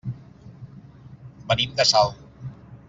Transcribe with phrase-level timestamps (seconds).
[1.51, 2.29] Venim de Salt.